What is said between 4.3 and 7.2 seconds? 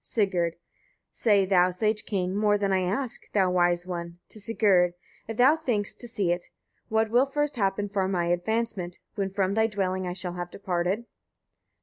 Sigurd, if thou thinkst to see it: what